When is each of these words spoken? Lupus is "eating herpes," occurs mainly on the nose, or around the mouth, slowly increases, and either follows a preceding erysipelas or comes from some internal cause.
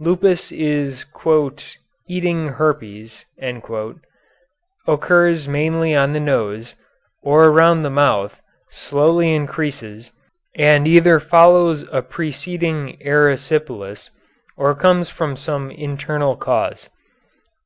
Lupus 0.00 0.50
is 0.50 1.04
"eating 2.08 2.48
herpes," 2.48 3.26
occurs 4.86 5.46
mainly 5.48 5.94
on 5.94 6.14
the 6.14 6.18
nose, 6.18 6.74
or 7.22 7.48
around 7.48 7.82
the 7.82 7.90
mouth, 7.90 8.40
slowly 8.70 9.34
increases, 9.34 10.10
and 10.56 10.88
either 10.88 11.20
follows 11.20 11.84
a 11.92 12.00
preceding 12.00 12.96
erysipelas 13.04 14.10
or 14.56 14.74
comes 14.74 15.10
from 15.10 15.36
some 15.36 15.70
internal 15.70 16.36
cause. 16.36 16.88